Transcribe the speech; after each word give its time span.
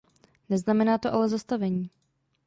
Neznamená 0.49 0.97
to 0.97 1.13
ale 1.13 1.29
zastavení. 1.29 1.89